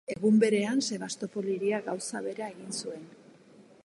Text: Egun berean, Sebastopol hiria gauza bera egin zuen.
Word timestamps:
Egun 0.11 0.37
berean, 0.43 0.79
Sebastopol 0.85 1.51
hiria 1.55 1.81
gauza 1.91 2.21
bera 2.29 2.47
egin 2.55 2.75
zuen. 2.85 3.05